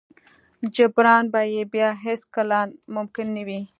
جبران 0.75 1.23
به 1.33 1.41
يې 1.53 1.63
بيا 1.73 1.89
هېڅ 2.05 2.21
کله 2.35 2.59
ممکن 2.95 3.27
نه 3.35 3.43
وي. 3.47 3.61